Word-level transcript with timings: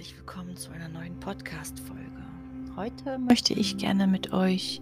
herzlich 0.00 0.16
willkommen 0.16 0.56
zu 0.56 0.70
einer 0.72 0.88
neuen 0.88 1.20
Podcast-Folge. 1.20 2.24
Heute 2.74 3.18
möchte 3.18 3.52
ich 3.52 3.76
gerne 3.76 4.06
mit 4.06 4.32
euch 4.32 4.80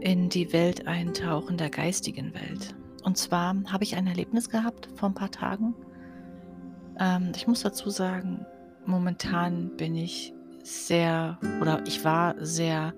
in 0.00 0.30
die 0.30 0.50
Welt 0.54 0.86
eintauchen, 0.86 1.58
der 1.58 1.68
geistigen 1.68 2.32
Welt. 2.32 2.74
Und 3.02 3.18
zwar 3.18 3.54
habe 3.66 3.84
ich 3.84 3.96
ein 3.96 4.06
Erlebnis 4.06 4.48
gehabt 4.48 4.88
vor 4.94 5.10
ein 5.10 5.14
paar 5.14 5.30
Tagen. 5.30 5.74
Ähm, 6.98 7.32
ich 7.36 7.46
muss 7.46 7.60
dazu 7.60 7.90
sagen, 7.90 8.46
momentan 8.86 9.76
bin 9.76 9.94
ich 9.94 10.32
sehr 10.62 11.38
oder 11.60 11.86
ich 11.86 12.02
war 12.02 12.34
sehr 12.38 12.94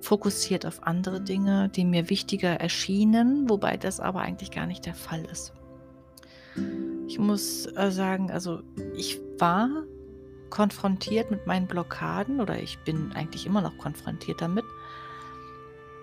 fokussiert 0.00 0.64
auf 0.64 0.84
andere 0.84 1.20
Dinge, 1.20 1.70
die 1.70 1.84
mir 1.84 2.08
wichtiger 2.08 2.60
erschienen, 2.60 3.50
wobei 3.50 3.76
das 3.76 3.98
aber 3.98 4.20
eigentlich 4.20 4.52
gar 4.52 4.66
nicht 4.66 4.86
der 4.86 4.94
Fall 4.94 5.24
ist. 5.24 5.54
Ich 7.08 7.18
muss 7.18 7.66
äh, 7.66 7.90
sagen, 7.90 8.30
also 8.30 8.62
ich 8.94 9.20
war 9.40 9.68
konfrontiert 10.52 11.30
mit 11.30 11.46
meinen 11.46 11.66
Blockaden 11.66 12.38
oder 12.38 12.62
ich 12.62 12.78
bin 12.80 13.12
eigentlich 13.12 13.46
immer 13.46 13.62
noch 13.62 13.78
konfrontiert 13.78 14.42
damit. 14.42 14.64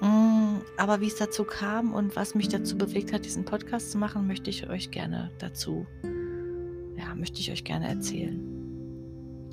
Mm, 0.01 0.57
aber 0.75 1.01
wie 1.01 1.07
es 1.07 1.17
dazu 1.17 1.43
kam 1.43 1.93
und 1.93 2.15
was 2.15 2.33
mich 2.33 2.49
dazu 2.49 2.75
bewegt 2.75 3.13
hat, 3.13 3.25
diesen 3.25 3.45
Podcast 3.45 3.91
zu 3.91 3.99
machen, 3.99 4.25
möchte 4.25 4.49
ich 4.49 4.67
euch 4.67 4.89
gerne 4.89 5.29
dazu, 5.37 5.85
ja, 6.97 7.13
möchte 7.13 7.39
ich 7.39 7.51
euch 7.51 7.63
gerne 7.63 7.87
erzählen. 7.87 8.39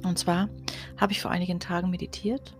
Und 0.03 0.19
zwar 0.19 0.49
habe 0.97 1.13
ich 1.13 1.21
vor 1.21 1.31
einigen 1.31 1.61
Tagen 1.61 1.91
meditiert 1.91 2.57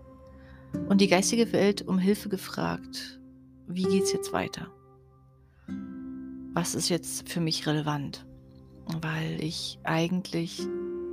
und 0.89 1.01
die 1.01 1.07
geistige 1.07 1.51
Welt 1.53 1.87
um 1.87 1.97
Hilfe 1.97 2.29
gefragt, 2.29 3.19
wie 3.65 3.83
geht 3.83 4.03
es 4.03 4.13
jetzt 4.13 4.31
weiter? 4.31 4.67
Was 6.53 6.75
ist 6.75 6.89
jetzt 6.89 7.29
für 7.29 7.41
mich 7.41 7.65
relevant? 7.65 8.27
Weil 9.01 9.43
ich 9.43 9.79
eigentlich 9.83 10.67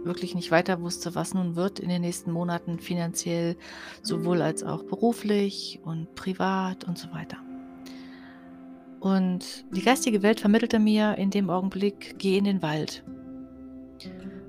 wirklich 0.05 0.35
nicht 0.35 0.51
weiter 0.51 0.81
wusste, 0.81 1.15
was 1.15 1.35
nun 1.35 1.57
wird 1.57 1.79
in 1.79 1.89
den 1.89 2.03
nächsten 2.03 2.33
Monaten 2.33 2.79
finanziell, 2.79 3.57
sowohl 4.03 4.43
als 4.43 4.63
auch 4.63 4.83
beruflich 4.85 5.81
und 5.85 6.15
privat 6.15 6.85
und 6.85 6.99
so 6.99 7.11
weiter. 7.13 7.39
Und 9.01 9.65
die 9.71 9.83
geistige 9.83 10.23
Welt 10.23 10.41
vermittelte 10.41 10.79
mir 10.79 11.17
in 11.19 11.31
dem 11.31 11.51
Augenblick, 11.51 12.19
geh 12.19 12.39
in 12.39 12.45
den 12.45 12.63
Wald. 12.63 13.05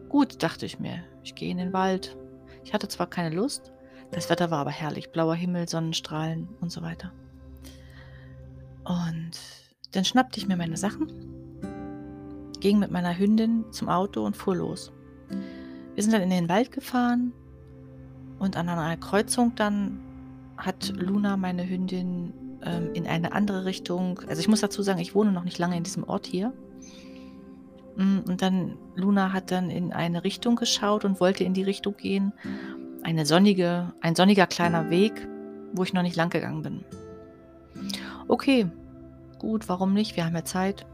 Gut, 0.10 0.42
dachte 0.42 0.66
ich 0.66 0.80
mir, 0.80 1.04
ich 1.24 1.36
gehe 1.36 1.52
in 1.52 1.58
den 1.58 1.74
Wald. 1.74 2.18
Ich 2.64 2.74
hatte 2.74 2.88
zwar 2.88 3.08
keine 3.08 3.36
Lust, 3.36 3.74
das 4.12 4.30
Wetter 4.30 4.52
war 4.52 4.60
aber 4.60 4.72
herrlich, 4.72 5.12
blauer 5.12 5.36
Himmel, 5.36 5.68
Sonnenstrahlen 5.68 6.48
und 6.62 6.72
so 6.72 6.82
weiter. 6.82 7.12
Und 8.86 9.32
dann 9.92 10.06
schnappte 10.06 10.40
ich 10.40 10.48
mir 10.48 10.56
meine 10.56 10.78
Sachen, 10.78 11.08
ging 12.60 12.80
mit 12.80 12.92
meiner 12.92 13.18
Hündin 13.18 13.66
zum 13.72 13.90
Auto 13.90 14.26
und 14.26 14.38
fuhr 14.38 14.56
los. 14.56 14.94
Wir 15.30 16.04
sind 16.04 16.14
dann 16.14 16.22
in 16.22 16.30
den 16.30 16.50
Wald 16.50 16.72
gefahren 16.72 17.34
und 18.40 18.58
an 18.58 18.70
einer 18.70 18.98
Kreuzung 18.98 19.54
dann 19.56 20.00
hat 20.58 20.94
Luna, 20.96 21.38
meine 21.38 21.68
Hündin, 21.68 22.34
ähm, 22.64 22.90
in 22.94 23.08
eine 23.08 23.34
andere 23.34 23.66
Richtung. 23.66 24.20
Also 24.28 24.40
ich 24.40 24.48
muss 24.48 24.62
dazu 24.62 24.82
sagen, 24.82 25.00
ich 25.00 25.16
wohne 25.16 25.32
noch 25.32 25.44
nicht 25.44 25.60
lange 25.60 25.78
in 25.78 25.84
diesem 25.84 26.04
Ort 26.04 26.26
hier. 26.26 26.54
Mm, 27.96 28.20
und 28.28 28.42
dann 28.42 28.78
Luna 28.96 29.34
hat 29.34 29.52
dann 29.52 29.70
in 29.70 29.94
eine 29.94 30.24
Richtung 30.24 30.56
geschaut 30.56 31.06
und 31.06 31.20
wollte 31.20 31.44
in 31.44 31.54
die 31.54 31.64
Richtung 31.64 31.96
gehen. 31.98 32.34
Eine 33.04 33.26
sonnige, 33.26 33.94
ein 34.02 34.16
sonniger 34.16 34.48
kleiner 34.48 34.90
Weg, 34.90 35.28
wo 35.74 35.84
ich 35.84 35.94
noch 35.94 36.02
nicht 36.02 36.16
lang 36.16 36.30
gegangen 36.30 36.62
bin. 36.64 36.84
Okay, 38.28 38.68
gut, 39.38 39.70
warum 39.70 39.94
nicht? 39.94 40.16
Wir 40.16 40.26
haben 40.26 40.36
ja 40.36 40.44
Zeit. 40.44 40.86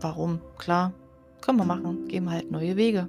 Warum? 0.00 0.40
Klar, 0.58 0.92
können 1.40 1.58
wir 1.58 1.64
machen. 1.64 2.08
Gehen 2.08 2.24
wir 2.24 2.32
halt 2.32 2.50
neue 2.50 2.76
Wege. 2.76 3.08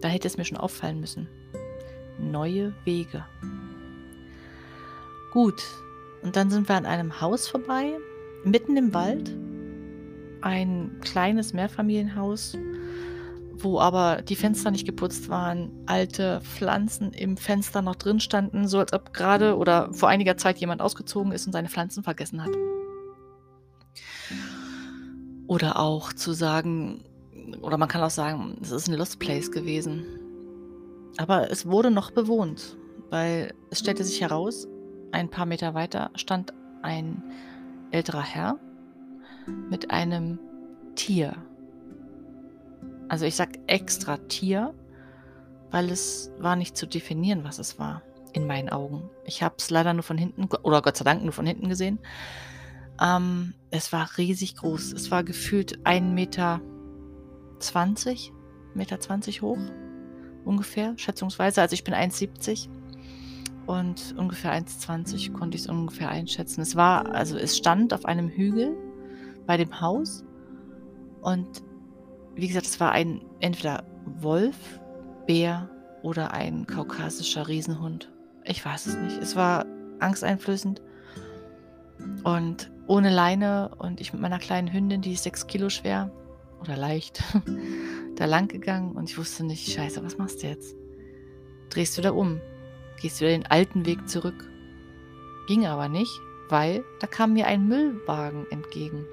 Da 0.00 0.08
hätte 0.08 0.28
es 0.28 0.36
mir 0.36 0.44
schon 0.44 0.58
auffallen 0.58 1.00
müssen. 1.00 1.28
Neue 2.18 2.74
Wege. 2.84 3.24
Gut, 5.32 5.62
und 6.22 6.36
dann 6.36 6.50
sind 6.50 6.68
wir 6.68 6.76
an 6.76 6.86
einem 6.86 7.20
Haus 7.20 7.46
vorbei, 7.46 7.98
mitten 8.44 8.76
im 8.76 8.94
Wald. 8.94 9.30
Ein 10.40 10.98
kleines 11.00 11.52
Mehrfamilienhaus, 11.52 12.56
wo 13.52 13.80
aber 13.80 14.22
die 14.22 14.36
Fenster 14.36 14.70
nicht 14.70 14.86
geputzt 14.86 15.28
waren, 15.28 15.70
alte 15.86 16.40
Pflanzen 16.42 17.12
im 17.12 17.36
Fenster 17.36 17.82
noch 17.82 17.96
drin 17.96 18.20
standen, 18.20 18.68
so 18.68 18.78
als 18.78 18.92
ob 18.92 19.12
gerade 19.12 19.56
oder 19.56 19.92
vor 19.92 20.08
einiger 20.08 20.36
Zeit 20.36 20.58
jemand 20.58 20.80
ausgezogen 20.80 21.32
ist 21.32 21.46
und 21.46 21.52
seine 21.52 21.68
Pflanzen 21.68 22.02
vergessen 22.02 22.42
hat. 22.42 22.50
Oder 25.46 25.78
auch 25.78 26.12
zu 26.12 26.32
sagen, 26.32 27.04
oder 27.62 27.78
man 27.78 27.88
kann 27.88 28.02
auch 28.02 28.10
sagen, 28.10 28.56
es 28.60 28.70
ist 28.70 28.88
ein 28.88 28.94
Lost 28.94 29.18
Place 29.18 29.50
gewesen. 29.50 30.04
Aber 31.18 31.50
es 31.50 31.66
wurde 31.66 31.90
noch 31.90 32.10
bewohnt, 32.10 32.76
weil 33.10 33.54
es 33.70 33.78
stellte 33.78 34.04
sich 34.04 34.20
heraus, 34.20 34.66
ein 35.12 35.30
paar 35.30 35.46
Meter 35.46 35.74
weiter 35.74 36.10
stand 36.14 36.52
ein 36.82 37.22
älterer 37.90 38.22
Herr 38.22 38.58
mit 39.70 39.90
einem 39.90 40.38
Tier. 40.94 41.36
Also 43.08 43.24
ich 43.24 43.36
sage 43.36 43.60
extra 43.66 44.18
Tier, 44.28 44.74
weil 45.70 45.90
es 45.90 46.32
war 46.38 46.56
nicht 46.56 46.76
zu 46.76 46.86
definieren, 46.86 47.44
was 47.44 47.58
es 47.58 47.78
war, 47.78 48.02
in 48.32 48.46
meinen 48.46 48.68
Augen. 48.68 49.08
Ich 49.24 49.42
habe 49.42 49.54
es 49.58 49.70
leider 49.70 49.94
nur 49.94 50.02
von 50.02 50.18
hinten, 50.18 50.48
oder 50.62 50.82
Gott 50.82 50.96
sei 50.96 51.04
Dank 51.04 51.22
nur 51.22 51.32
von 51.32 51.46
hinten 51.46 51.68
gesehen. 51.68 51.98
Ähm, 53.00 53.54
es 53.70 53.92
war 53.92 54.08
riesig 54.18 54.56
groß. 54.56 54.92
Es 54.92 55.10
war 55.10 55.22
gefühlt 55.22 55.78
1,20 55.80 56.00
Meter 56.02 56.60
20, 57.58 58.32
Meter 58.74 59.00
20 59.00 59.42
hoch, 59.42 59.58
ungefähr, 60.44 60.94
schätzungsweise. 60.96 61.60
Also 61.60 61.74
ich 61.74 61.84
bin 61.84 61.94
1,70 61.94 62.68
und 63.66 64.14
ungefähr 64.16 64.52
1,20 64.52 65.32
konnte 65.32 65.56
ich 65.56 65.62
es 65.62 65.68
ungefähr 65.68 66.08
einschätzen. 66.08 66.60
Es 66.60 66.76
war, 66.76 67.14
also 67.14 67.36
es 67.36 67.56
stand 67.56 67.92
auf 67.92 68.04
einem 68.04 68.28
Hügel 68.28 68.76
bei 69.46 69.56
dem 69.56 69.80
Haus 69.80 70.24
und 71.20 71.62
wie 72.34 72.48
gesagt, 72.48 72.66
es 72.66 72.78
war 72.80 72.92
ein 72.92 73.22
entweder 73.40 73.84
Wolf, 74.04 74.56
Bär 75.26 75.70
oder 76.02 76.32
ein 76.32 76.66
kaukasischer 76.66 77.48
Riesenhund. 77.48 78.12
Ich 78.44 78.64
weiß 78.64 78.86
es 78.86 78.96
nicht. 78.96 79.18
Es 79.20 79.34
war 79.34 79.66
angsteinflößend 79.98 80.82
und 82.22 82.70
ohne 82.86 83.10
Leine 83.10 83.70
und 83.78 84.00
ich 84.00 84.12
mit 84.12 84.22
meiner 84.22 84.38
kleinen 84.38 84.72
Hündin, 84.72 85.00
die 85.00 85.14
ist 85.14 85.24
sechs 85.24 85.46
Kilo 85.46 85.70
schwer, 85.70 86.12
oder 86.60 86.76
leicht 86.76 87.22
da 88.16 88.24
lang 88.24 88.48
gegangen 88.48 88.92
und 88.92 89.10
ich 89.10 89.18
wusste 89.18 89.44
nicht, 89.44 89.70
scheiße, 89.70 90.02
was 90.04 90.18
machst 90.18 90.42
du 90.42 90.48
jetzt? 90.48 90.76
Drehst 91.70 91.96
du 91.98 92.02
da 92.02 92.10
um? 92.10 92.40
Gehst 93.00 93.20
du 93.20 93.24
wieder 93.24 93.36
den 93.36 93.46
alten 93.46 93.86
Weg 93.86 94.08
zurück? 94.08 94.50
Ging 95.48 95.66
aber 95.66 95.88
nicht, 95.88 96.20
weil 96.48 96.84
da 97.00 97.06
kam 97.06 97.34
mir 97.34 97.46
ein 97.46 97.68
Müllwagen 97.68 98.46
entgegen. 98.50 99.04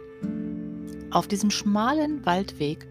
Auf 1.11 1.27
diesem 1.27 1.51
schmalen 1.51 2.25
Waldweg 2.25 2.87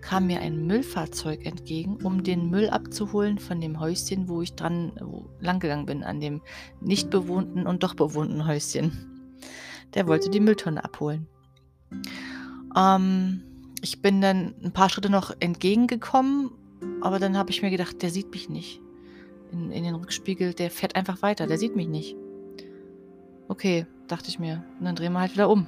kam 0.00 0.26
mir 0.26 0.40
ein 0.40 0.66
Müllfahrzeug 0.66 1.46
entgegen, 1.46 1.96
um 2.02 2.22
den 2.22 2.50
Müll 2.50 2.68
abzuholen 2.68 3.38
von 3.38 3.60
dem 3.60 3.80
Häuschen, 3.80 4.28
wo 4.28 4.42
ich 4.42 4.54
dran 4.54 4.92
wo, 5.00 5.30
langgegangen 5.40 5.86
bin, 5.86 6.04
an 6.04 6.20
dem 6.20 6.42
nicht 6.80 7.10
bewohnten 7.10 7.66
und 7.66 7.82
doch 7.82 7.94
bewohnten 7.94 8.46
Häuschen. 8.46 9.36
Der 9.94 10.06
wollte 10.06 10.28
die 10.28 10.40
Mülltonne 10.40 10.84
abholen. 10.84 11.26
Ähm, 12.76 13.42
ich 13.84 14.00
bin 14.00 14.22
dann 14.22 14.54
ein 14.64 14.72
paar 14.72 14.88
Schritte 14.88 15.10
noch 15.10 15.36
entgegengekommen, 15.40 16.50
aber 17.02 17.18
dann 17.18 17.36
habe 17.36 17.50
ich 17.50 17.60
mir 17.60 17.68
gedacht, 17.68 18.00
der 18.00 18.08
sieht 18.08 18.30
mich 18.30 18.48
nicht. 18.48 18.80
In, 19.52 19.70
in, 19.70 19.84
den 19.84 19.94
Rückspiegel, 19.94 20.54
der 20.54 20.70
fährt 20.70 20.96
einfach 20.96 21.20
weiter, 21.20 21.46
der 21.46 21.58
sieht 21.58 21.76
mich 21.76 21.86
nicht. 21.86 22.16
Okay, 23.46 23.86
dachte 24.08 24.30
ich 24.30 24.38
mir. 24.38 24.64
Und 24.78 24.86
dann 24.86 24.96
drehen 24.96 25.12
wir 25.12 25.20
halt 25.20 25.34
wieder 25.34 25.50
um. 25.50 25.66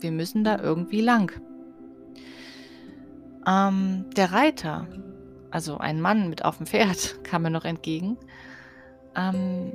Wir 0.00 0.12
müssen 0.12 0.44
da 0.44 0.60
irgendwie 0.60 1.02
lang. 1.02 1.30
Ähm, 3.46 4.06
der 4.16 4.32
Reiter, 4.32 4.88
also 5.50 5.76
ein 5.76 6.00
Mann 6.00 6.30
mit 6.30 6.46
auf 6.46 6.56
dem 6.56 6.64
Pferd, 6.64 7.18
kam 7.22 7.42
mir 7.42 7.50
noch 7.50 7.66
entgegen. 7.66 8.16
Ähm, 9.14 9.74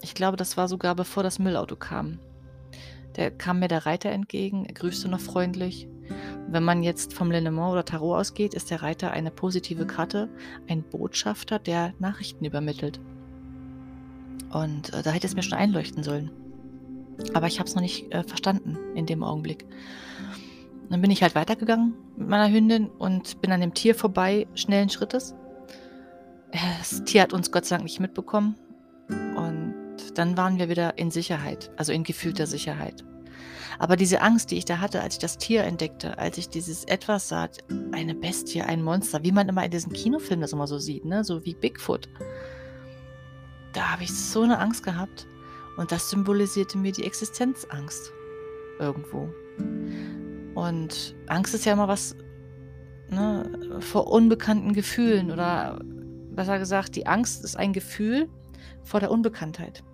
ich 0.00 0.14
glaube, 0.14 0.36
das 0.36 0.56
war 0.56 0.68
sogar 0.68 0.94
bevor 0.94 1.24
das 1.24 1.40
Müllauto 1.40 1.74
kam. 1.74 2.20
Der 3.16 3.30
kam 3.30 3.60
mir 3.60 3.68
der 3.68 3.86
Reiter 3.86 4.10
entgegen, 4.10 4.66
er 4.66 4.74
grüßte 4.74 5.08
noch 5.08 5.20
freundlich. 5.20 5.88
Wenn 6.48 6.62
man 6.62 6.82
jetzt 6.82 7.14
vom 7.14 7.30
Lenormand 7.30 7.72
oder 7.72 7.84
Tarot 7.84 8.18
ausgeht, 8.18 8.54
ist 8.54 8.70
der 8.70 8.82
Reiter 8.82 9.10
eine 9.10 9.30
positive 9.30 9.86
Karte, 9.86 10.28
ein 10.68 10.82
Botschafter, 10.82 11.58
der 11.58 11.94
Nachrichten 11.98 12.44
übermittelt. 12.44 13.00
Und 14.52 14.92
äh, 14.92 15.02
da 15.02 15.10
hätte 15.10 15.26
es 15.26 15.34
mir 15.34 15.42
schon 15.42 15.58
einleuchten 15.58 16.02
sollen. 16.02 16.30
Aber 17.34 17.46
ich 17.46 17.58
habe 17.58 17.68
es 17.68 17.74
noch 17.74 17.82
nicht 17.82 18.12
äh, 18.14 18.22
verstanden 18.22 18.76
in 18.94 19.06
dem 19.06 19.24
Augenblick. 19.24 19.66
Dann 20.90 21.00
bin 21.00 21.10
ich 21.10 21.22
halt 21.22 21.34
weitergegangen 21.34 21.94
mit 22.16 22.28
meiner 22.28 22.52
Hündin 22.52 22.88
und 22.88 23.40
bin 23.40 23.50
an 23.50 23.60
dem 23.60 23.74
Tier 23.74 23.94
vorbei, 23.94 24.46
schnellen 24.54 24.90
Schrittes. 24.90 25.34
Das 26.52 27.02
Tier 27.04 27.22
hat 27.22 27.32
uns 27.32 27.50
Gott 27.50 27.64
sei 27.64 27.76
Dank 27.76 27.84
nicht 27.84 27.98
mitbekommen. 27.98 28.54
Dann 30.16 30.36
waren 30.36 30.58
wir 30.58 30.70
wieder 30.70 30.96
in 30.96 31.10
Sicherheit, 31.10 31.70
also 31.76 31.92
in 31.92 32.02
gefühlter 32.02 32.46
Sicherheit. 32.46 33.04
Aber 33.78 33.96
diese 33.96 34.22
Angst, 34.22 34.50
die 34.50 34.56
ich 34.56 34.64
da 34.64 34.80
hatte, 34.80 35.02
als 35.02 35.16
ich 35.16 35.20
das 35.20 35.36
Tier 35.36 35.64
entdeckte, 35.64 36.16
als 36.16 36.38
ich 36.38 36.48
dieses 36.48 36.84
Etwas 36.84 37.28
sah, 37.28 37.48
eine 37.92 38.14
Bestie, 38.14 38.62
ein 38.62 38.82
Monster, 38.82 39.22
wie 39.22 39.32
man 39.32 39.48
immer 39.48 39.62
in 39.62 39.70
diesen 39.70 39.92
Kinofilmen 39.92 40.40
das 40.40 40.54
immer 40.54 40.66
so 40.66 40.78
sieht, 40.78 41.04
ne? 41.04 41.22
so 41.22 41.44
wie 41.44 41.54
Bigfoot, 41.54 42.08
da 43.74 43.92
habe 43.92 44.04
ich 44.04 44.14
so 44.14 44.42
eine 44.42 44.58
Angst 44.58 44.82
gehabt. 44.82 45.26
Und 45.76 45.92
das 45.92 46.08
symbolisierte 46.08 46.78
mir 46.78 46.92
die 46.92 47.04
Existenzangst 47.04 48.10
irgendwo. 48.78 49.28
Und 50.54 51.14
Angst 51.26 51.54
ist 51.54 51.66
ja 51.66 51.74
immer 51.74 51.88
was 51.88 52.16
ne, 53.10 53.78
vor 53.80 54.10
unbekannten 54.10 54.72
Gefühlen 54.72 55.30
oder 55.30 55.78
besser 56.30 56.58
gesagt, 56.58 56.96
die 56.96 57.06
Angst 57.06 57.44
ist 57.44 57.58
ein 57.58 57.74
Gefühl 57.74 58.30
vor 58.82 59.00
der 59.00 59.10
Unbekanntheit. 59.10 59.84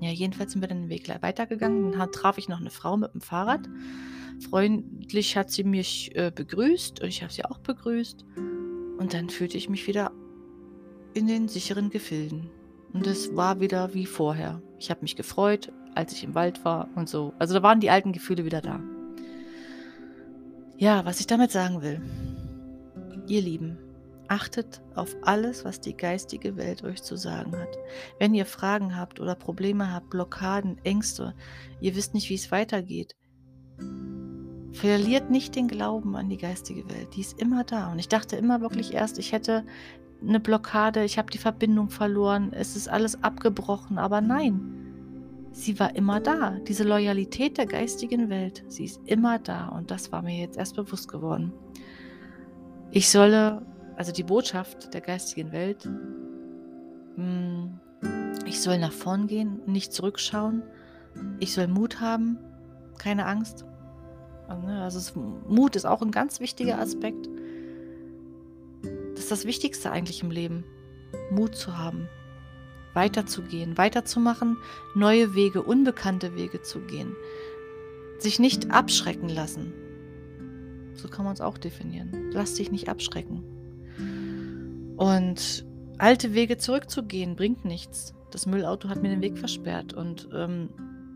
Ja, 0.00 0.10
jedenfalls 0.10 0.52
sind 0.52 0.60
wir 0.60 0.68
dann 0.68 0.82
den 0.82 0.88
Weg 0.90 1.08
weitergegangen. 1.22 1.92
Dann 1.92 2.12
traf 2.12 2.38
ich 2.38 2.48
noch 2.48 2.60
eine 2.60 2.70
Frau 2.70 2.96
mit 2.96 3.14
dem 3.14 3.20
Fahrrad. 3.20 3.68
Freundlich 4.50 5.36
hat 5.36 5.50
sie 5.50 5.64
mich 5.64 6.14
äh, 6.14 6.30
begrüßt 6.34 7.00
und 7.00 7.08
ich 7.08 7.22
habe 7.22 7.32
sie 7.32 7.44
auch 7.44 7.58
begrüßt. 7.58 8.24
Und 8.98 9.14
dann 9.14 9.30
fühlte 9.30 9.56
ich 9.56 9.68
mich 9.68 9.86
wieder 9.86 10.12
in 11.14 11.26
den 11.26 11.48
sicheren 11.48 11.90
Gefilden. 11.90 12.50
Und 12.92 13.06
es 13.06 13.34
war 13.34 13.60
wieder 13.60 13.94
wie 13.94 14.06
vorher. 14.06 14.62
Ich 14.78 14.90
habe 14.90 15.02
mich 15.02 15.16
gefreut, 15.16 15.72
als 15.94 16.12
ich 16.12 16.24
im 16.24 16.34
Wald 16.34 16.64
war 16.64 16.88
und 16.94 17.08
so. 17.08 17.32
Also 17.38 17.54
da 17.54 17.62
waren 17.62 17.80
die 17.80 17.90
alten 17.90 18.12
Gefühle 18.12 18.44
wieder 18.44 18.60
da. 18.60 18.80
Ja, 20.76 21.04
was 21.06 21.20
ich 21.20 21.26
damit 21.26 21.50
sagen 21.50 21.80
will. 21.80 22.02
Ihr 23.28 23.40
Lieben, 23.40 23.78
achtet 24.28 24.82
auf 24.94 25.16
alles, 25.22 25.64
was 25.64 25.80
die 25.80 25.96
geistige 25.96 26.56
Welt 26.56 26.84
euch 26.84 27.02
zu 27.02 27.16
sagen 27.16 27.56
hat. 27.56 27.78
Wenn 28.18 28.34
ihr 28.34 28.46
Fragen 28.46 28.96
habt 28.96 29.20
oder 29.20 29.34
Probleme 29.34 29.92
habt, 29.92 30.10
Blockaden, 30.10 30.78
Ängste, 30.84 31.34
ihr 31.80 31.96
wisst 31.96 32.14
nicht, 32.14 32.30
wie 32.30 32.34
es 32.34 32.50
weitergeht, 32.50 33.16
verliert 34.72 35.30
nicht 35.30 35.56
den 35.56 35.68
Glauben 35.68 36.16
an 36.16 36.28
die 36.28 36.36
geistige 36.36 36.88
Welt. 36.90 37.16
Die 37.16 37.22
ist 37.22 37.40
immer 37.40 37.64
da. 37.64 37.90
Und 37.90 37.98
ich 37.98 38.08
dachte 38.08 38.36
immer 38.36 38.60
wirklich 38.60 38.92
erst, 38.92 39.18
ich 39.18 39.32
hätte 39.32 39.64
eine 40.22 40.40
Blockade, 40.40 41.04
ich 41.04 41.18
habe 41.18 41.30
die 41.30 41.38
Verbindung 41.38 41.90
verloren, 41.90 42.52
es 42.52 42.76
ist 42.76 42.88
alles 42.88 43.22
abgebrochen. 43.22 43.98
Aber 43.98 44.20
nein, 44.20 44.86
sie 45.52 45.78
war 45.80 45.94
immer 45.96 46.20
da. 46.20 46.58
Diese 46.66 46.84
Loyalität 46.84 47.58
der 47.58 47.66
geistigen 47.66 48.28
Welt, 48.28 48.64
sie 48.68 48.84
ist 48.84 49.00
immer 49.06 49.38
da 49.38 49.68
und 49.68 49.90
das 49.90 50.12
war 50.12 50.22
mir 50.22 50.38
jetzt 50.38 50.58
erst 50.58 50.76
bewusst 50.76 51.08
geworden. 51.08 51.52
Ich 52.90 53.08
solle, 53.08 53.62
also 53.96 54.12
die 54.12 54.22
Botschaft 54.22 54.94
der 54.94 55.00
geistigen 55.00 55.52
Welt, 55.52 55.88
hm, 57.16 57.80
ich 58.44 58.60
soll 58.60 58.78
nach 58.78 58.92
vorn 58.92 59.26
gehen, 59.26 59.60
nicht 59.66 59.92
zurückschauen. 59.92 60.62
Ich 61.40 61.54
soll 61.54 61.66
Mut 61.66 62.00
haben, 62.00 62.38
keine 62.98 63.26
Angst. 63.26 63.64
Also, 64.48 64.66
ne, 64.66 64.86
es, 64.86 65.14
Mut 65.16 65.74
ist 65.76 65.86
auch 65.86 66.02
ein 66.02 66.10
ganz 66.10 66.40
wichtiger 66.40 66.78
Aspekt. 66.78 67.28
Das 69.14 69.24
ist 69.24 69.30
das 69.30 69.44
Wichtigste 69.46 69.90
eigentlich 69.90 70.22
im 70.22 70.30
Leben, 70.30 70.64
Mut 71.30 71.56
zu 71.56 71.76
haben 71.76 72.08
weiterzugehen, 72.96 73.78
weiterzumachen, 73.78 74.56
neue 74.96 75.34
Wege, 75.34 75.62
unbekannte 75.62 76.34
Wege 76.34 76.62
zu 76.62 76.80
gehen. 76.80 77.14
Sich 78.18 78.40
nicht 78.40 78.72
abschrecken 78.72 79.28
lassen. 79.28 79.72
So 80.94 81.06
kann 81.08 81.26
man 81.26 81.34
es 81.34 81.42
auch 81.42 81.58
definieren. 81.58 82.30
Lass 82.32 82.54
dich 82.54 82.72
nicht 82.72 82.88
abschrecken. 82.88 83.44
Und 84.96 85.66
alte 85.98 86.34
Wege 86.34 86.56
zurückzugehen 86.56 87.36
bringt 87.36 87.64
nichts. 87.64 88.14
Das 88.30 88.46
Müllauto 88.46 88.88
hat 88.88 89.02
mir 89.02 89.10
den 89.10 89.22
Weg 89.22 89.38
versperrt 89.38 89.92
und 89.92 90.28
ähm, 90.34 90.70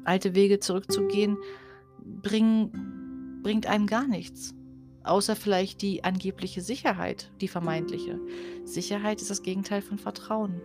alte 0.05 0.35
Wege 0.35 0.61
zurückzugehen 0.61 1.39
bring, 2.05 2.71
bringt 3.43 3.67
einem 3.67 3.87
gar 3.87 4.07
nichts. 4.07 4.55
Außer 5.03 5.35
vielleicht 5.35 5.81
die 5.83 6.05
angebliche 6.05 6.61
Sicherheit, 6.61 7.33
die 7.41 7.49
vermeintliche. 7.49 8.21
Sicherheit 8.65 9.21
ist 9.21 9.31
das 9.31 9.43
Gegenteil 9.43 9.81
von 9.81 9.99
Vertrauen. 9.99 10.61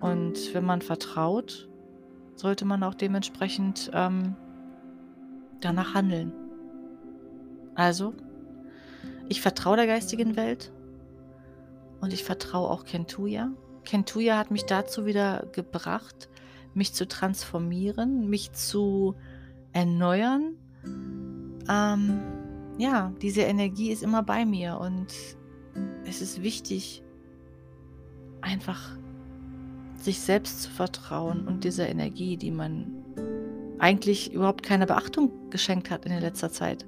Und 0.00 0.54
wenn 0.54 0.64
man 0.64 0.80
vertraut, 0.80 1.68
sollte 2.36 2.64
man 2.64 2.84
auch 2.84 2.94
dementsprechend 2.94 3.90
ähm, 3.92 4.36
danach 5.60 5.94
handeln. 5.94 6.32
Also, 7.74 8.14
ich 9.28 9.40
vertraue 9.40 9.76
der 9.76 9.88
geistigen 9.88 10.36
Welt 10.36 10.72
und 12.00 12.12
ich 12.12 12.24
vertraue 12.24 12.70
auch 12.70 12.84
Kentuya. 12.84 13.50
Kentuya 13.84 14.36
hat 14.38 14.50
mich 14.50 14.64
dazu 14.64 15.06
wieder 15.06 15.46
gebracht, 15.52 16.28
mich 16.74 16.92
zu 16.92 17.08
transformieren, 17.08 18.28
mich 18.28 18.52
zu 18.52 19.14
erneuern. 19.72 20.56
Ähm, 21.68 22.20
ja, 22.78 23.12
diese 23.20 23.42
Energie 23.42 23.90
ist 23.90 24.02
immer 24.02 24.22
bei 24.22 24.44
mir 24.44 24.78
und 24.78 25.06
es 26.04 26.22
ist 26.22 26.42
wichtig, 26.42 27.02
einfach 28.40 28.96
sich 29.96 30.20
selbst 30.20 30.62
zu 30.62 30.70
vertrauen 30.70 31.46
und 31.46 31.64
dieser 31.64 31.88
Energie, 31.88 32.36
die 32.36 32.50
man 32.50 33.04
eigentlich 33.78 34.32
überhaupt 34.32 34.62
keine 34.62 34.86
Beachtung 34.86 35.50
geschenkt 35.50 35.90
hat 35.90 36.04
in 36.04 36.18
letzter 36.20 36.50
Zeit. 36.50 36.86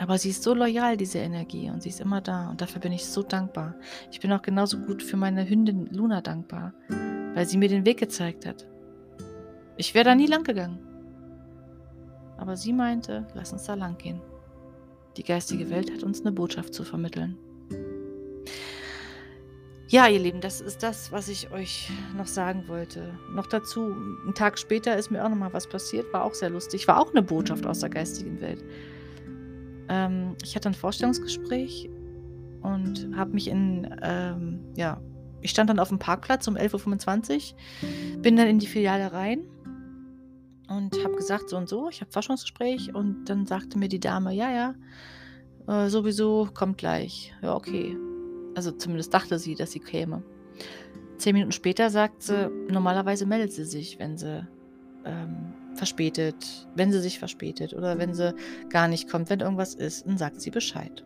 Aber 0.00 0.16
sie 0.16 0.30
ist 0.30 0.42
so 0.42 0.54
loyal, 0.54 0.96
diese 0.96 1.18
Energie, 1.18 1.68
und 1.68 1.82
sie 1.82 1.90
ist 1.90 2.00
immer 2.00 2.22
da. 2.22 2.48
Und 2.48 2.62
dafür 2.62 2.80
bin 2.80 2.90
ich 2.90 3.04
so 3.04 3.22
dankbar. 3.22 3.74
Ich 4.10 4.18
bin 4.18 4.32
auch 4.32 4.40
genauso 4.40 4.78
gut 4.78 5.02
für 5.02 5.18
meine 5.18 5.46
Hündin 5.46 5.90
Luna 5.92 6.22
dankbar, 6.22 6.72
weil 7.34 7.46
sie 7.46 7.58
mir 7.58 7.68
den 7.68 7.84
Weg 7.84 7.98
gezeigt 7.98 8.46
hat. 8.46 8.66
Ich 9.76 9.92
wäre 9.92 10.06
da 10.06 10.14
nie 10.14 10.26
lang 10.26 10.42
gegangen. 10.42 10.78
Aber 12.38 12.56
sie 12.56 12.72
meinte, 12.72 13.26
lass 13.34 13.52
uns 13.52 13.64
da 13.64 13.74
lang 13.74 13.98
gehen. 13.98 14.22
Die 15.18 15.22
geistige 15.22 15.68
Welt 15.68 15.92
hat 15.92 16.02
uns 16.02 16.22
eine 16.22 16.32
Botschaft 16.32 16.72
zu 16.72 16.82
vermitteln. 16.82 17.36
Ja, 19.88 20.08
ihr 20.08 20.20
Lieben, 20.20 20.40
das 20.40 20.62
ist 20.62 20.82
das, 20.82 21.12
was 21.12 21.28
ich 21.28 21.52
euch 21.52 21.90
noch 22.16 22.26
sagen 22.26 22.68
wollte. 22.68 23.12
Noch 23.34 23.48
dazu, 23.48 23.94
einen 24.24 24.34
Tag 24.34 24.58
später 24.58 24.96
ist 24.96 25.10
mir 25.10 25.22
auch 25.22 25.28
noch 25.28 25.36
mal 25.36 25.52
was 25.52 25.68
passiert, 25.68 26.10
war 26.14 26.24
auch 26.24 26.32
sehr 26.32 26.48
lustig. 26.48 26.88
War 26.88 26.98
auch 26.98 27.10
eine 27.10 27.22
Botschaft 27.22 27.66
aus 27.66 27.80
der 27.80 27.90
geistigen 27.90 28.40
Welt. 28.40 28.64
Ähm, 29.90 30.36
ich 30.42 30.54
hatte 30.54 30.68
ein 30.68 30.74
Vorstellungsgespräch 30.74 31.90
und 32.62 33.10
habe 33.16 33.32
mich 33.32 33.48
in, 33.48 33.94
ähm, 34.02 34.60
ja, 34.76 35.00
ich 35.42 35.50
stand 35.50 35.68
dann 35.68 35.78
auf 35.78 35.88
dem 35.88 35.98
Parkplatz 35.98 36.46
um 36.46 36.56
11.25 36.56 37.54
Uhr, 37.54 38.22
bin 38.22 38.36
dann 38.36 38.46
in 38.46 38.60
die 38.60 38.66
Filiale 38.66 39.12
rein 39.12 39.42
und 40.68 41.02
habe 41.02 41.16
gesagt, 41.16 41.50
so 41.50 41.56
und 41.56 41.68
so, 41.68 41.88
ich 41.88 42.00
habe 42.00 42.12
Forschungsgespräch 42.12 42.94
und 42.94 43.24
dann 43.24 43.46
sagte 43.46 43.78
mir 43.78 43.88
die 43.88 43.98
Dame, 43.98 44.32
ja, 44.32 44.50
ja, 44.52 44.74
äh, 45.66 45.88
sowieso, 45.88 46.48
kommt 46.54 46.78
gleich. 46.78 47.34
Ja, 47.42 47.56
okay. 47.56 47.96
Also 48.54 48.70
zumindest 48.70 49.12
dachte 49.12 49.38
sie, 49.38 49.56
dass 49.56 49.72
sie 49.72 49.80
käme. 49.80 50.22
Zehn 51.18 51.34
Minuten 51.34 51.52
später 51.52 51.90
sagt 51.90 52.22
sie, 52.22 52.48
normalerweise 52.68 53.26
meldet 53.26 53.52
sie 53.52 53.64
sich, 53.64 53.98
wenn 53.98 54.16
sie 54.16 54.46
ähm, 55.04 55.52
verspätet, 55.80 56.68
wenn 56.76 56.92
sie 56.92 57.00
sich 57.00 57.18
verspätet 57.18 57.72
oder 57.72 57.98
wenn 57.98 58.12
sie 58.12 58.34
gar 58.68 58.86
nicht 58.86 59.10
kommt, 59.10 59.30
wenn 59.30 59.40
irgendwas 59.40 59.74
ist, 59.74 60.06
dann 60.06 60.18
sagt 60.18 60.42
sie 60.42 60.50
Bescheid. 60.50 61.04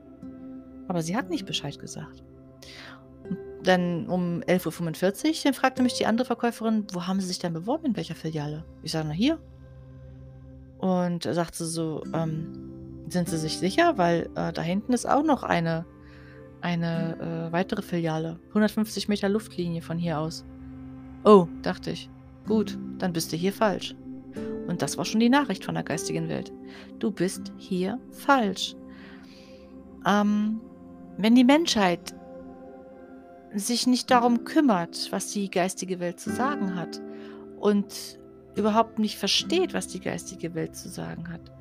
Aber 0.89 1.01
sie 1.01 1.17
hat 1.17 1.31
nicht 1.31 1.47
Bescheid 1.47 1.79
gesagt. 1.79 2.25
Dann 3.63 4.09
um 4.09 4.41
11.45 4.41 5.29
Uhr 5.29 5.35
dann 5.45 5.55
fragte 5.55 5.83
mich 5.83 5.95
die 5.95 6.07
andere 6.07 6.27
Verkäuferin, 6.27 6.87
wo 6.93 7.07
haben 7.07 7.21
Sie 7.21 7.29
sich 7.29 7.39
denn 7.39 7.55
beworben, 7.55 7.87
in 7.87 7.97
welcher 7.97 8.17
Filiale? 8.17 8.65
Ich 8.83 8.91
sage, 8.93 9.07
na 9.09 9.15
hier. 9.15 9.39
Und 10.79 11.25
da 11.25 11.33
sagt 11.33 11.55
sie 11.55 11.67
so, 11.67 12.03
ähm, 12.13 13.05
sind 13.09 13.31
Sie 13.31 13.39
sich 13.39 13.57
sicher? 13.57 13.97
Weil 13.97 14.29
äh, 14.35 14.53
da 14.53 14.61
hinten 14.61 14.93
ist 14.93 15.07
auch 15.07 15.23
noch 15.23 15.45
eine 15.45 15.87
eine 16.65 17.49
äh, 17.49 17.53
weitere 17.53 17.83
Filiale. 17.83 18.41
150 18.49 19.09
Meter 19.09 19.29
Luftlinie 19.29 19.83
von 19.83 19.99
hier 19.99 20.19
aus. 20.19 20.45
Oh, 21.23 21.47
dachte 21.63 21.91
ich. 21.91 22.09
Gut, 22.47 22.79
dann 22.99 23.13
bist 23.13 23.33
du 23.33 23.37
hier 23.37 23.53
falsch. 23.53 23.95
Und 24.67 24.83
das 24.83 24.97
war 24.97 25.05
schon 25.05 25.21
die 25.21 25.29
Nachricht 25.29 25.65
von 25.65 25.75
der 25.75 25.85
geistigen 25.85 26.29
Welt. 26.29 26.53
Du 26.99 27.11
bist 27.11 27.53
hier 27.59 27.99
falsch. 28.11 28.75
Ähm, 30.07 30.61
wenn 31.17 31.35
die 31.35 31.45
Menschheit 31.45 32.15
sich 33.55 33.87
nicht 33.87 34.11
darum 34.11 34.45
kümmert, 34.45 35.13
was 35.13 35.31
die 35.31 35.51
geistige 35.51 36.01
Welt 36.01 36.19
zu 36.19 36.31
sagen 36.31 36.75
hat 36.75 37.01
und 37.59 38.19
überhaupt 38.57 38.99
nicht 38.99 39.17
versteht, 39.17 39.75
was 39.75 39.89
die 39.89 40.01
geistige 40.01 40.55
Welt 40.55 40.77
zu 40.77 40.89
sagen 40.89 41.31
hat, 41.31 41.53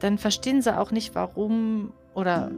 dann 0.00 0.18
verstehen 0.18 0.62
sie 0.62 0.76
auch 0.76 0.90
nicht, 0.90 1.14
warum 1.14 1.92
oder 2.14 2.50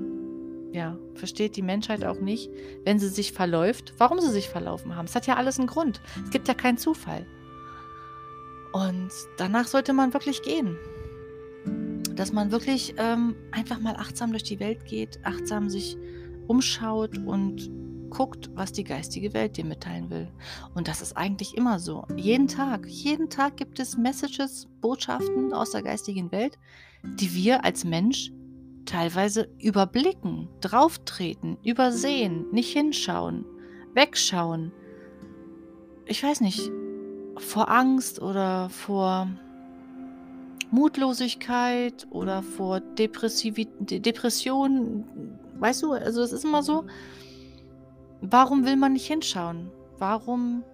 ja, 0.73 0.96
versteht 1.14 1.56
die 1.56 1.62
Menschheit 1.62 2.04
auch 2.04 2.20
nicht, 2.20 2.50
wenn 2.84 2.99
sie 2.99 3.08
sich 3.08 3.32
verläuft, 3.32 3.94
warum 3.99 4.18
sie 4.20 4.30
sich 4.30 4.49
verlaufen 4.49 4.96
haben. 4.96 5.06
Es 5.06 5.14
hat 5.14 5.26
ja 5.26 5.37
alles 5.37 5.58
einen 5.58 5.68
Grund. 5.68 6.00
Es 6.25 6.30
gibt 6.30 6.49
ja 6.49 6.54
keinen 6.54 6.78
Zufall. 6.78 7.25
Und 8.75 9.11
danach 9.38 9.66
sollte 9.66 9.93
man 9.93 10.12
wirklich 10.12 10.43
gehen. 10.43 10.76
Dass 12.14 12.33
man 12.33 12.50
wirklich 12.50 12.95
ähm, 12.99 13.35
einfach 13.52 13.81
mal 13.81 13.97
achtsam 13.97 14.33
durch 14.33 14.43
die 14.43 14.61
Welt 14.61 14.85
geht, 14.85 15.19
achtsam 15.25 15.71
sich 15.71 15.97
umschaut 16.47 17.16
und 17.19 17.71
geguckt, 18.14 18.50
was 18.54 18.71
die 18.71 18.85
geistige 18.85 19.35
Welt 19.35 19.57
dir 19.57 19.64
mitteilen 19.64 20.09
will. 20.09 20.28
Und 20.75 20.87
das 20.87 21.02
ist 21.02 21.16
eigentlich 21.16 21.57
immer 21.57 21.81
so. 21.81 22.07
Jeden 22.16 22.47
Tag, 22.47 22.87
jeden 22.87 23.28
Tag 23.28 23.57
gibt 23.57 23.81
es 23.81 23.97
Messages, 23.97 24.69
Botschaften 24.81 25.52
aus 25.52 25.73
der 25.73 25.83
geistigen 25.83 26.31
Welt, 26.31 26.57
die 27.02 27.35
wir 27.35 27.64
als 27.64 27.85
Mensch 27.85 28.31
teilweise 28.87 29.49
überblicken, 29.59 30.49
drauftreten, 30.61 31.59
übersehen, 31.64 32.47
nicht 32.52 32.73
hinschauen, 32.73 33.45
wegschauen. 33.95 34.73
Ich 36.07 36.23
weiß 36.23 36.40
nicht, 36.40 36.71
vor 37.38 37.71
Angst 37.71 38.21
oder 38.21 38.69
vor 38.71 39.29
Mutlosigkeit 40.71 42.07
oder 42.11 42.43
vor 42.43 42.81
Depressivität, 42.81 44.05
Depression. 44.05 45.05
Weißt 45.59 45.83
du, 45.83 45.93
also 45.93 46.23
es 46.23 46.33
ist 46.33 46.45
immer 46.45 46.62
so, 46.62 46.85
warum 48.21 48.64
will 48.64 48.76
man 48.76 48.93
nicht 48.93 49.07
hinschauen? 49.07 49.71
Warum 49.99 50.64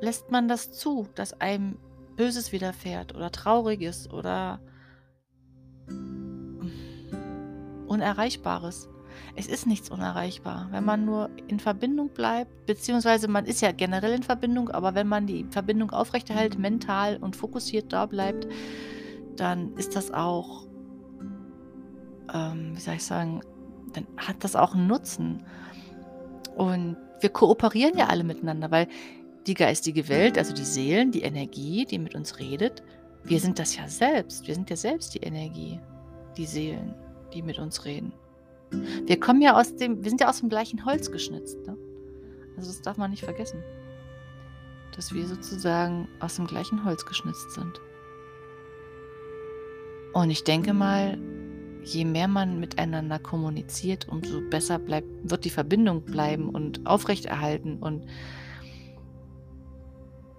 lässt 0.00 0.30
man 0.30 0.48
das 0.48 0.72
zu, 0.72 1.08
dass 1.14 1.40
einem 1.40 1.76
Böses 2.16 2.52
widerfährt 2.52 3.14
oder 3.14 3.32
Trauriges 3.32 4.10
oder 4.10 4.60
Unerreichbares? 7.86 8.88
Es 9.34 9.46
ist 9.46 9.66
nichts 9.66 9.90
unerreichbar, 9.90 10.68
wenn 10.70 10.84
man 10.84 11.04
nur 11.04 11.30
in 11.48 11.60
Verbindung 11.60 12.08
bleibt, 12.10 12.66
beziehungsweise 12.66 13.28
man 13.28 13.46
ist 13.46 13.60
ja 13.60 13.72
generell 13.72 14.12
in 14.12 14.22
Verbindung, 14.22 14.70
aber 14.70 14.94
wenn 14.94 15.06
man 15.06 15.26
die 15.26 15.46
Verbindung 15.50 15.90
aufrechterhält, 15.90 16.58
mental 16.58 17.18
und 17.18 17.36
fokussiert 17.36 17.92
da 17.92 18.06
bleibt, 18.06 18.46
dann 19.36 19.74
ist 19.76 19.96
das 19.96 20.12
auch, 20.12 20.66
ähm, 22.32 22.72
wie 22.74 22.80
soll 22.80 22.94
ich 22.94 23.04
sagen, 23.04 23.40
dann 23.92 24.06
hat 24.16 24.44
das 24.44 24.56
auch 24.56 24.74
einen 24.74 24.86
Nutzen. 24.86 25.44
Und 26.56 26.96
wir 27.20 27.30
kooperieren 27.30 27.96
ja 27.96 28.06
alle 28.06 28.24
miteinander, 28.24 28.70
weil 28.70 28.88
die 29.46 29.54
geistige 29.54 30.08
Welt, 30.08 30.38
also 30.38 30.52
die 30.52 30.64
Seelen, 30.64 31.12
die 31.12 31.22
Energie, 31.22 31.84
die 31.84 31.98
mit 31.98 32.14
uns 32.14 32.38
redet, 32.38 32.82
wir 33.22 33.40
sind 33.40 33.58
das 33.58 33.76
ja 33.76 33.88
selbst. 33.88 34.46
Wir 34.46 34.54
sind 34.54 34.70
ja 34.70 34.76
selbst 34.76 35.14
die 35.14 35.20
Energie, 35.20 35.80
die 36.36 36.46
Seelen, 36.46 36.94
die 37.32 37.42
mit 37.42 37.58
uns 37.58 37.84
reden. 37.84 38.12
Wir 38.70 39.20
kommen 39.20 39.40
ja 39.40 39.58
aus 39.58 39.76
dem, 39.76 40.02
wir 40.02 40.10
sind 40.10 40.20
ja 40.20 40.28
aus 40.28 40.40
dem 40.40 40.48
gleichen 40.48 40.84
Holz 40.84 41.10
geschnitzt. 41.10 41.58
Ne? 41.66 41.76
Also 42.56 42.70
das 42.70 42.82
darf 42.82 42.96
man 42.96 43.10
nicht 43.10 43.24
vergessen. 43.24 43.62
Dass 44.94 45.12
wir 45.12 45.26
sozusagen 45.26 46.08
aus 46.20 46.36
dem 46.36 46.46
gleichen 46.46 46.84
Holz 46.84 47.04
geschnitzt 47.04 47.52
sind. 47.52 47.80
Und 50.12 50.30
ich 50.30 50.44
denke 50.44 50.72
mal, 50.72 51.18
je 51.82 52.04
mehr 52.04 52.26
man 52.26 52.58
miteinander 52.58 53.18
kommuniziert, 53.18 54.08
umso 54.08 54.40
besser 54.50 54.78
bleibt, 54.78 55.08
wird 55.22 55.44
die 55.44 55.50
Verbindung 55.50 56.02
bleiben 56.02 56.48
und 56.48 56.86
aufrechterhalten. 56.86 57.78
Und 57.78 58.06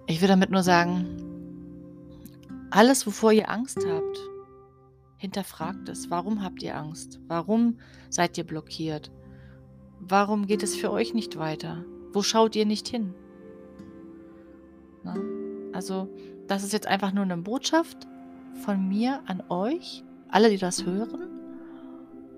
ich 0.06 0.20
will 0.20 0.28
damit 0.28 0.50
nur 0.50 0.62
sagen, 0.62 1.06
alles, 2.70 3.06
wovor 3.06 3.32
ihr 3.32 3.50
Angst 3.50 3.78
habt, 3.86 4.18
hinterfragt 5.18 5.88
es. 5.88 6.10
Warum 6.10 6.42
habt 6.42 6.62
ihr 6.62 6.76
Angst? 6.76 7.20
Warum 7.28 7.78
seid 8.08 8.38
ihr 8.38 8.44
blockiert? 8.44 9.10
Warum 10.00 10.46
geht 10.46 10.62
es 10.62 10.76
für 10.76 10.90
euch 10.90 11.12
nicht 11.12 11.38
weiter? 11.38 11.84
Wo 12.12 12.22
schaut 12.22 12.56
ihr 12.56 12.64
nicht 12.64 12.88
hin? 12.88 13.12
Na? 15.02 15.14
Also, 15.72 16.08
das 16.46 16.64
ist 16.64 16.72
jetzt 16.72 16.86
einfach 16.86 17.12
nur 17.12 17.24
eine 17.24 17.36
Botschaft 17.36 18.06
von 18.64 18.88
mir 18.88 19.20
an 19.26 19.42
euch, 19.48 20.04
alle, 20.28 20.48
die 20.50 20.58
das 20.58 20.86
hören. 20.86 21.28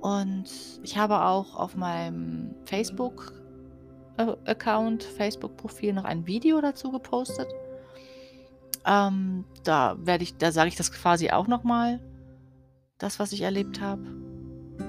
Und 0.00 0.50
ich 0.82 0.96
habe 0.96 1.24
auch 1.24 1.56
auf 1.56 1.76
meinem 1.76 2.54
Facebook-Account, 2.64 5.04
Facebook-Profil 5.04 5.92
noch 5.92 6.04
ein 6.04 6.26
Video 6.26 6.58
dazu 6.60 6.90
gepostet. 6.90 7.48
Ähm, 8.86 9.44
da 9.62 9.98
werde 10.00 10.24
ich, 10.24 10.38
da 10.38 10.52
sage 10.52 10.68
ich 10.68 10.76
das 10.76 10.90
quasi 10.90 11.28
auch 11.30 11.46
nochmal, 11.46 12.00
das, 13.00 13.18
was 13.18 13.32
ich 13.32 13.42
erlebt 13.42 13.80
habe. 13.80 14.02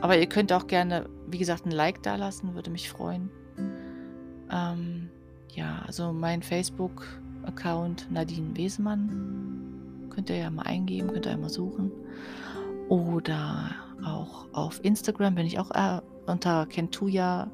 Aber 0.02 0.18
ihr 0.18 0.28
könnt 0.28 0.54
auch 0.54 0.68
gerne, 0.68 1.10
wie 1.28 1.40
gesagt, 1.40 1.66
ein 1.66 1.72
Like 1.72 2.04
da 2.04 2.16
lassen, 2.16 2.54
würde 2.54 2.70
mich 2.70 2.90
freuen. 2.90 3.30
Ähm, 4.52 5.10
ja, 5.50 5.82
also 5.86 6.14
mein 6.14 6.44
Facebook-Account 6.44 8.12
Nadine 8.12 8.56
Wesemann. 8.56 10.08
Könnt 10.10 10.30
ihr 10.30 10.38
ja 10.38 10.50
mal 10.50 10.64
eingeben, 10.64 11.10
könnt 11.10 11.26
ihr 11.26 11.32
ja 11.32 11.38
mal 11.38 11.50
suchen. 11.50 11.92
Oder 12.90 13.72
auch 14.06 14.48
auf 14.54 14.84
Instagram 14.84 15.36
bin 15.36 15.46
ich 15.46 15.60
auch 15.60 15.72
äh, 15.72 16.02
unter 16.26 16.66
Kentuya 16.66 17.50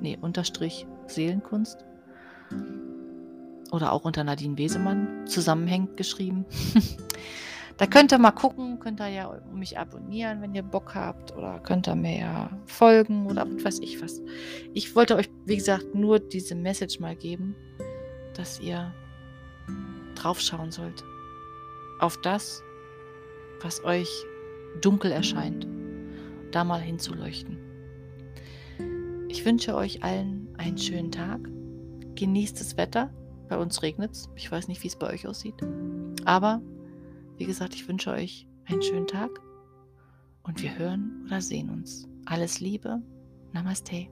nee, 0.00 0.18
unterstrich 0.20 0.86
Seelenkunst. 1.06 1.84
Oder 3.72 3.92
auch 3.92 4.04
unter 4.04 4.24
Nadine 4.24 4.58
Wesemann 4.58 5.26
zusammenhängend 5.26 5.96
geschrieben. 5.96 6.44
da 7.80 7.86
könnt 7.86 8.12
ihr 8.12 8.18
mal 8.18 8.32
gucken, 8.32 8.78
könnt 8.78 9.00
ihr 9.00 9.08
ja 9.08 9.40
mich 9.54 9.78
abonnieren, 9.78 10.42
wenn 10.42 10.54
ihr 10.54 10.62
Bock 10.62 10.94
habt. 10.94 11.34
Oder 11.34 11.60
könnt 11.60 11.88
ihr 11.88 11.94
mir 11.94 12.18
ja 12.18 12.50
folgen 12.66 13.24
oder 13.24 13.46
was 13.50 13.64
weiß 13.64 13.78
ich 13.78 14.02
was. 14.02 14.20
Ich 14.74 14.94
wollte 14.94 15.16
euch, 15.16 15.30
wie 15.46 15.56
gesagt, 15.56 15.94
nur 15.94 16.18
diese 16.18 16.54
Message 16.54 17.00
mal 17.00 17.16
geben, 17.16 17.56
dass 18.34 18.60
ihr 18.60 18.92
draufschauen 20.14 20.70
sollt. 20.70 21.02
Auf 22.00 22.20
das, 22.20 22.62
was 23.62 23.82
euch 23.82 24.10
dunkel 24.82 25.10
erscheint, 25.10 25.66
da 26.50 26.64
mal 26.64 26.82
hinzuleuchten. 26.82 27.56
Ich 29.28 29.46
wünsche 29.46 29.74
euch 29.74 30.02
allen 30.02 30.54
einen 30.58 30.76
schönen 30.76 31.12
Tag. 31.12 31.40
Genießt 32.14 32.60
das 32.60 32.76
Wetter. 32.76 33.10
Bei 33.48 33.56
uns 33.56 33.80
regnet 33.80 34.12
es. 34.12 34.28
Ich 34.36 34.52
weiß 34.52 34.68
nicht, 34.68 34.82
wie 34.82 34.88
es 34.88 34.96
bei 34.96 35.10
euch 35.10 35.26
aussieht. 35.26 35.54
Aber, 36.26 36.60
wie 37.40 37.46
gesagt, 37.46 37.74
ich 37.74 37.88
wünsche 37.88 38.10
euch 38.10 38.46
einen 38.66 38.82
schönen 38.82 39.06
Tag 39.06 39.30
und 40.42 40.62
wir 40.62 40.78
hören 40.78 41.22
oder 41.26 41.40
sehen 41.40 41.70
uns. 41.70 42.06
Alles 42.26 42.60
Liebe. 42.60 43.02
Namaste. 43.52 44.08